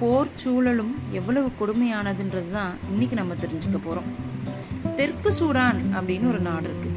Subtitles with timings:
[0.00, 4.08] போர் சூழலும் எவ்வளவு கொடுமையானதுன்றது தான் இன்னைக்கு நம்ம தெரிஞ்சுக்க போறோம்.
[4.96, 6.90] தெற்கு சூடான் அப்படின்னு ஒரு நாடு இருக்கு.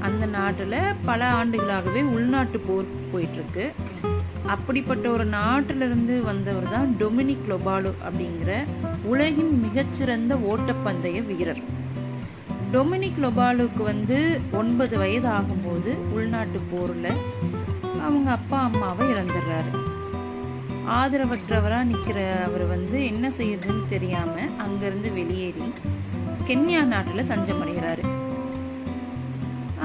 [0.00, 3.72] அந்த நாட்டில் பல ஆண்டுகளாகவே உள்நாட்டு போர் போயிட்டுருக்கு.
[4.46, 8.66] அப்படிப்பட்ட ஒரு நாட்டிலிருந்து வந்தவர் தான் டொமினிக் லொபாலோ அப்படிங்கிற
[9.04, 11.62] உலகின் மிகச்சிறந்த ஓட்டப்பந்தய வீரர்.
[12.72, 17.12] டொமினிக் லொபாலுக்கு வந்து ஒன்பது வயது ஆகும்போது உள்நாட்டு போரில்
[18.02, 19.83] அவங்க அப்பா அம்மாவை இழந்துடுறாரு.
[21.00, 25.66] ஆதரவற்றவராக நிற்கிற அவர் வந்து என்ன செய்யறதுன்னு தெரியாமல் அங்கேருந்து வெளியேறி
[26.48, 28.04] கென்யா நாட்டில் தஞ்சம் அடைகிறாரு.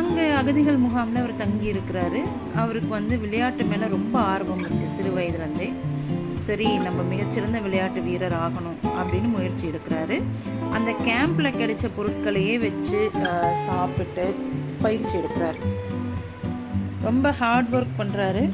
[0.00, 2.20] அங்கே அகதிகள் முகாமில் அவர் தங்கி இருக்கிறாரு.
[2.62, 5.68] அவருக்கு வந்து விளையாட்டு மேலே ரொம்ப ஆர்வம் இருக்குது சிறு வயதுலேருந்தே.
[6.48, 10.16] சரி நம்ம மிகச்சிறந்த விளையாட்டு வீரர் ஆகணும் அப்படின்னு முயற்சி எடுக்கிறாரு.
[10.76, 13.10] அந்த கேம்பில் கிடைச்ச பொருட்களையே வச்சு
[13.66, 14.34] சாப்பிட்டு
[14.82, 15.60] பயிற்சி எடுக்கிறாரு.
[17.02, 18.50] ரொம்ப ஹார்ட் ஒர்க் பண்ணுறாரு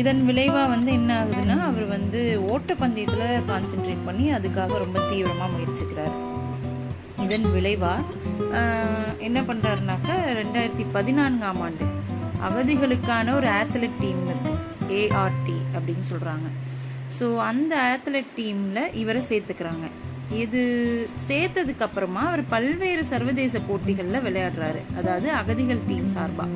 [0.00, 2.20] இதன் விளைவாக வந்து என்ன ஆகுதுன்னா அவர் வந்து
[2.54, 6.16] ஓட்டப்பந்தயத்தில் கான்சென்ட்ரேட் பண்ணி அதுக்காக ரொம்ப தீவிரமாக முயற்சிக்கிறார்.
[7.24, 8.02] இதன் விளைவாக
[9.28, 11.86] என்ன பண்ணுறாருனாக்கா ரெண்டாயிரத்தி பதினான்காம் ஆண்டு
[12.48, 14.52] அகதிகளுக்கான ஒரு ஆத்லெட் டீம் இருக்கு.
[15.00, 16.48] ஏஆர்டி அப்படின்னு சொல்கிறாங்க
[17.18, 19.86] ஸோ அந்த ஆத்லெட் டீமில் இவரை சேர்த்துக்கிறாங்க.
[20.44, 20.62] இது
[21.28, 24.80] சேர்த்ததுக்கு அப்புறமா அவர் பல்வேறு சர்வதேச போட்டிகளில் விளையாடுறாரு.
[24.98, 26.50] அதாவது அகதிகள் டீம் சார்பாக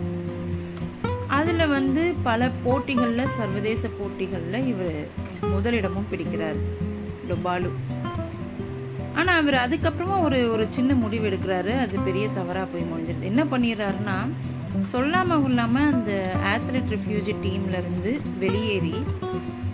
[1.38, 4.96] அதில் வந்து பல போட்டிகளில் சர்வதேச போட்டிகளில் இவர்
[5.52, 6.58] முதலிடமும் பிடிக்கிறார்
[7.28, 7.70] டொபாலு
[9.18, 11.72] ஆனால் அவர் அதுக்கப்புறமா ஒரு ஒரு சின்ன முடிவு எடுக்கிறாரு.
[11.84, 13.28] அது பெரிய தவறாக போய் முடிஞ்சிருது.
[13.30, 14.16] என்ன பண்ணிடுறாருன்னா
[14.92, 16.12] சொல்லாமல் கொள்ளாமல் அந்த
[16.52, 18.96] ஆத்லெட் ரெஃப்யூஜி டீம்லேருந்து வெளியேறி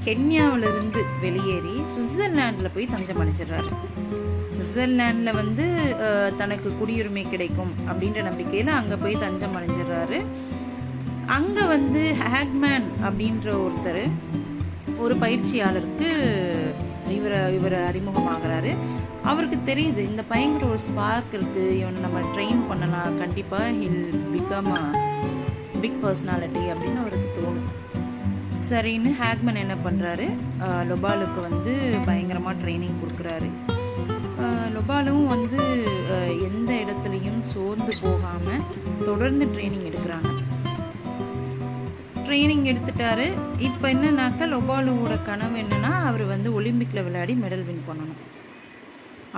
[0.06, 3.70] கென்யாவிலிருந்து வெளியேறி சுவிட்சர்லாண்டில் போய் தஞ்சம் அடைச்சிடுறாரு
[4.54, 5.66] சுவிட்சர்லாண்டில் வந்து
[6.40, 10.20] தனக்கு குடியுரிமை கிடைக்கும் அப்படின்ற நம்பிக்கையில் அங்கே போய் தஞ்சம் அடைஞ்சிடுறாரு.
[11.36, 14.04] அங்கே வந்து ஹேக்மேன் அப்படின்ற ஒருத்தர்
[15.04, 16.08] ஒரு பயிற்சியாளருக்கு
[17.16, 18.72] இவரை இவரை அறிமுகமாகறாரு.
[19.30, 24.04] அவருக்கு தெரியுது இந்த பையன்கிட்ட ஒரு ஸ்பார்க் இருக்குது இவன் நம்ம ட்ரெயின் பண்ணலாம் கண்டிப்பாக ஹில்
[24.34, 24.72] பிகம்
[25.82, 27.70] பிக் பர்சனாலிட்டி அப்படின்னு அவருக்கு தோணுது.
[28.70, 30.26] சரின்னு ஹேக்மன் என்ன பண்ணுறாரு
[30.90, 31.74] லொபாலுக்கு வந்து
[32.08, 33.50] பயங்கரமாக ட்ரைனிங் கொடுக்குறாரு.
[34.74, 35.60] லொபாலும் வந்து
[36.48, 38.66] எந்த இடத்துலையும் சோர்ந்து போகாமல்
[39.06, 40.27] தொடர்ந்து ட்ரைனிங் எடுக்கிறாங்க.
[42.28, 43.28] ட்ரைனிங் எடுத்துட்டாரு.
[43.68, 48.18] இப்போ என்னன்னாக்கா லொபாலுவோட கனவு என்னன்னா அவர் வந்து ஒலிம்பிக்கில் விளையாடி மெடல் வின் பண்ணணும்.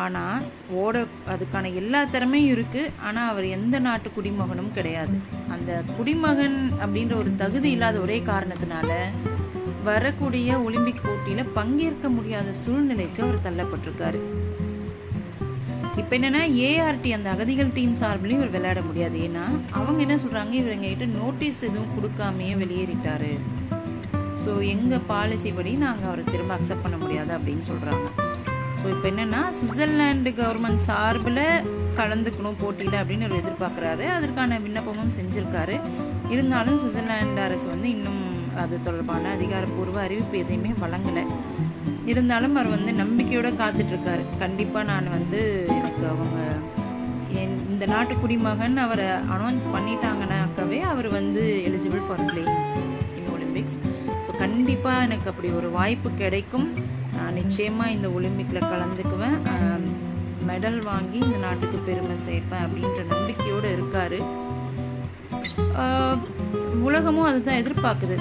[0.03, 0.45] ஆனால்
[0.81, 0.97] ஓட
[1.33, 5.15] அதுக்கான எல்லா திறமையும் இருக்குது ஆனால் அவர் எந்த நாட்டு குடிமகனும் கிடையாது.
[5.55, 8.91] அந்த குடிமகன் அப்படின்ற ஒரு தகுதி இல்லாத ஒரே காரணத்தினால
[9.89, 14.21] வரக்கூடிய ஒலிம்பிக் போட்டியில் பங்கேற்க முடியாத சூழ்நிலைக்கு அவர் தள்ளப்பட்டிருக்காரு.
[16.00, 19.16] இப்போ என்னென்னா ஏஆர்டி அந்த அகதிகள் டீம் சார்பிலையும் இவர் விளையாட முடியாது.
[19.27, 19.44] ஏன்னா
[19.78, 23.33] அவங்க என்ன சொல்கிறாங்க இவர் எங்ககிட்ட நோட்டீஸ் எதுவும் கொடுக்காமையே வெளியேறிட்டாரு.
[24.43, 28.06] ஸோ எங்கள் பாலிசி படி நாங்கள் அவரை திரும்ப அக்செப்ட் பண்ண முடியாது அப்படின்னு சொல்கிறாங்க
[28.81, 31.44] ஸோ இப்போ என்னென்னா சுவிட்சர்லாண்டு கவர்மெண்ட் சார்பில்
[31.99, 34.05] கலந்துக்கணும் போட்டியில் அப்படின்னு அவர் எதிர்பார்க்குறாரு.
[34.16, 35.77] அதற்கான விண்ணப்பமும் செஞ்சுருக்காரு.
[36.34, 38.22] இருந்தாலும் சுவிட்சர்லாந்து அரசு வந்து இன்னும்
[38.62, 41.25] அது தொடர்பான அதிகாரப்பூர்வ அறிவிப்பு எதையுமே வழங்கலை.
[42.10, 45.41] இருந்தாலும் அவர் வந்து நம்பிக்கையோடு காத்துட்ருக்காரு கண்டிப்பாக நான் வந்து
[47.80, 52.58] இந்த நாட்டு குடிமகன் அவரை அனௌன்ஸ் பண்ணிட்டாங்கனாக்கவே அவர் வந்து eligible for playing
[53.18, 53.78] in Olympics
[54.24, 56.66] so கண்டிப்பாக எனக்கு அப்படி ஒரு வாய்ப்பு கிடைக்கும்.
[57.16, 59.38] நான் நிச்சயமாக இந்த ஒலிம்பிக்கில் கலந்துக்குவேன்.
[60.50, 64.20] மெடல் வாங்கி இந்த நாட்டுக்கு பெருமை சேர்ப்பேன் அப்படின்ற நம்பிக்கையோடு இருக்காரு.
[66.88, 68.18] உலகமும் அதுதான் எதிர்பார்க்குது.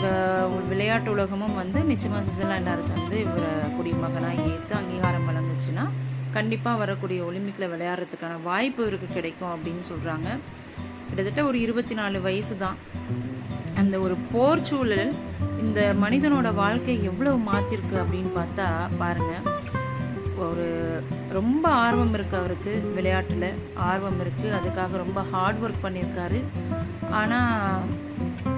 [0.74, 5.86] விளையாட்டு உலகமும் வந்து நிச்சயமாக சுவிட்சர்லாந்து அரசு வந்து இவரை குடிமகனாக ஏற்று அங்கீகாரம் வழங்குச்சுன்னா
[6.34, 10.30] கண்டிப்பாக வரக்கூடிய ஒலிம்பிக்கில் விளையாடுறதுக்கான வாய்ப்பு இவருக்கு கிடைக்கும் அப்படின்னு சொல்கிறாங்க
[11.06, 12.78] கிட்டத்தட்ட ஒரு இருபத்தி நாலு வயசு தான்
[13.76, 15.14] அந்த ஒரு போர் சூழல்
[15.60, 19.58] இந்த மனிதனோட வாழ்க்கை எவ்வளவு மாற்றிருக்கு அப்படின்னு பார்த்தா பாருங்கள்
[20.38, 20.68] ஒரு
[21.30, 23.54] ரொம்ப ஆர்வம் இருக்கு அவருக்கு விளையாட்டில்.
[23.76, 24.48] ஆர்வம் இருக்கு.
[24.58, 26.40] அதுக்காக ரொம்ப ஹார்ட் ஒர்க் பண்ணியிருக்காரு.
[27.12, 27.80] ஆனால்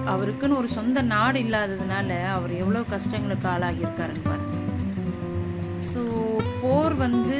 [0.07, 4.60] அவருக்குன்னு ஒரு சொந்த நாடு இல்லாததுனால அவர் எவ்வளோ கஷ்டங்களுக்கு ஆளாகியிருக்காருன்னு பாருங்க.
[5.91, 6.01] ஸோ
[6.61, 7.37] போர் வந்து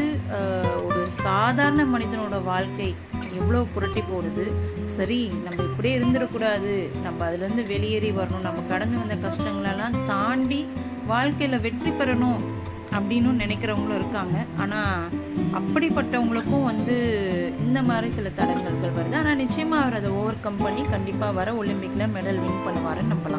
[0.88, 2.90] ஒரு சாதாரண மனிதனோட வாழ்க்கை
[3.40, 4.46] எவ்வளோ புரட்டி போடுது.
[4.96, 6.74] சரி நம்ம இப்படியே இருந்துடக்கூடாது.
[7.06, 8.48] நம்ம அதுலேருந்து வெளியேறி வரணும்.
[8.48, 10.62] நம்ம கடந்து வந்த கஷ்டங்களெல்லாம் தாண்டி
[11.12, 12.42] வாழ்க்கையில் வெற்றி பெறணும்
[12.98, 14.38] அப்படின்னு நினைக்கிறவங்களும் இருக்காங்க.
[14.64, 15.08] ஆனால்
[15.60, 16.96] அப்படிப்பட்டவங்களுக்கும் வந்து
[17.66, 19.16] இந்த மாதிரி சில தடங்கல்கள் வருது.
[19.22, 23.30] ஆனால் நிச்சயமாக அவர் அதை ஓவர் கம் பண்ணி கண்டிப்பாக வர ஒலிம்பிக்கில் மெடல் வின் பண்ணுவாருன்னு நம்பலாம்.